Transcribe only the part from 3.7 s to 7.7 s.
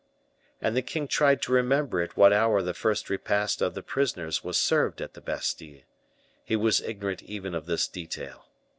the prisoners was served at the Bastile; he was ignorant even of